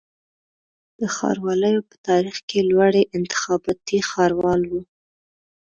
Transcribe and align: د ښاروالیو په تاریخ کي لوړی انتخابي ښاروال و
د 0.99 1.01
ښاروالیو 1.15 1.81
په 1.89 1.95
تاریخ 2.07 2.37
کي 2.49 2.59
لوړی 2.71 3.03
انتخابي 3.17 3.99
ښاروال 4.09 4.61
و 4.71 4.73